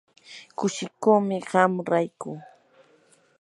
kushikuumi 0.57 1.37
qam 1.49 1.71
rayku. 1.89 2.31